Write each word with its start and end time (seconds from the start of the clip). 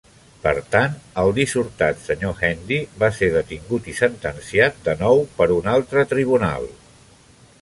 Per 0.43 0.51
tant, 0.75 0.95
el 1.23 1.33
dissortat 1.39 2.01
Sr. 2.05 2.33
Handy 2.47 2.79
va 3.05 3.11
ser 3.19 3.29
detingut 3.37 3.91
i 3.93 3.97
sentenciat 4.01 4.83
de 4.89 4.97
nou 5.07 5.25
per 5.39 5.51
un 5.61 5.71
altre 5.79 6.11
tribunal. 6.17 6.69